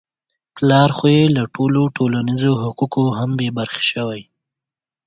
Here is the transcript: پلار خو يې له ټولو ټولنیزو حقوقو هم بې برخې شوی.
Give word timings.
پلار 0.55 0.89
خو 0.97 1.05
يې 1.15 1.23
له 1.35 1.43
ټولو 1.55 1.81
ټولنیزو 1.97 2.51
حقوقو 2.63 3.05
هم 3.19 3.29
بې 3.39 3.49
برخې 3.57 3.83
شوی. 3.91 4.21